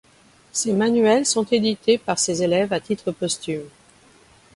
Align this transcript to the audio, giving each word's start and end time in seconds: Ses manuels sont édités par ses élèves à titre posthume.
Ses 0.51 0.73
manuels 0.73 1.27
sont 1.27 1.43
édités 1.43 1.99
par 1.99 2.17
ses 2.17 2.41
élèves 2.41 2.73
à 2.73 2.79
titre 2.79 3.11
posthume. 3.11 3.69